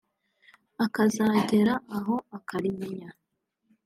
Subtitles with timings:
[0.85, 3.09] akazagera aho akarimenya